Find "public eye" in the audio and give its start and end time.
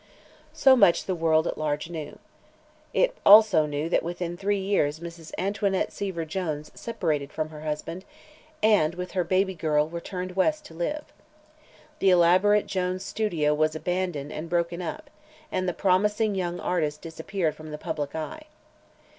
17.77-18.47